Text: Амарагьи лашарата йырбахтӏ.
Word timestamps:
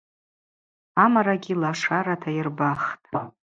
Амарагьи 1.03 1.53
лашарата 1.61 2.29
йырбахтӏ. 2.35 3.05